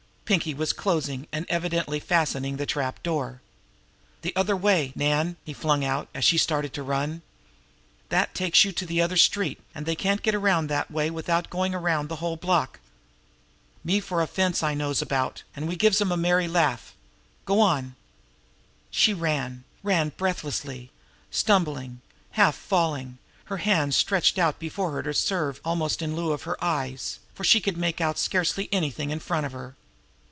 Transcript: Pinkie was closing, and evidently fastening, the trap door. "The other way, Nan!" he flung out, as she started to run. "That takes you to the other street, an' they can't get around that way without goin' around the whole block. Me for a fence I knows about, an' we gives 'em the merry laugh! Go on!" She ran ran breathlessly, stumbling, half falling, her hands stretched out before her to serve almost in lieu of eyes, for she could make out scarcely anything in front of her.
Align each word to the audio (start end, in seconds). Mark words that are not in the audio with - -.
Pinkie 0.25 0.53
was 0.53 0.71
closing, 0.71 1.27
and 1.33 1.45
evidently 1.49 1.99
fastening, 1.99 2.55
the 2.55 2.65
trap 2.65 3.03
door. 3.03 3.41
"The 4.21 4.33
other 4.33 4.55
way, 4.55 4.93
Nan!" 4.95 5.35
he 5.43 5.51
flung 5.51 5.83
out, 5.83 6.07
as 6.15 6.23
she 6.23 6.37
started 6.37 6.71
to 6.71 6.83
run. 6.83 7.21
"That 8.07 8.33
takes 8.33 8.63
you 8.63 8.71
to 8.71 8.85
the 8.85 9.01
other 9.01 9.17
street, 9.17 9.59
an' 9.75 9.83
they 9.83 9.93
can't 9.93 10.21
get 10.21 10.33
around 10.33 10.67
that 10.67 10.89
way 10.89 11.09
without 11.09 11.49
goin' 11.49 11.75
around 11.75 12.07
the 12.07 12.23
whole 12.23 12.37
block. 12.37 12.79
Me 13.83 13.99
for 13.99 14.21
a 14.21 14.25
fence 14.27 14.63
I 14.63 14.73
knows 14.73 15.01
about, 15.01 15.43
an' 15.53 15.67
we 15.67 15.75
gives 15.75 15.99
'em 15.99 16.07
the 16.07 16.15
merry 16.15 16.47
laugh! 16.47 16.95
Go 17.43 17.59
on!" 17.59 17.97
She 18.89 19.13
ran 19.13 19.65
ran 19.83 20.13
breathlessly, 20.15 20.91
stumbling, 21.29 21.99
half 22.35 22.55
falling, 22.55 23.17
her 23.51 23.57
hands 23.57 23.97
stretched 23.97 24.39
out 24.39 24.59
before 24.59 24.91
her 24.91 25.03
to 25.03 25.13
serve 25.13 25.59
almost 25.65 26.01
in 26.01 26.15
lieu 26.15 26.31
of 26.31 26.47
eyes, 26.61 27.19
for 27.33 27.43
she 27.43 27.59
could 27.59 27.75
make 27.75 27.99
out 27.99 28.17
scarcely 28.17 28.69
anything 28.71 29.09
in 29.09 29.19
front 29.19 29.45
of 29.45 29.51
her. 29.51 29.75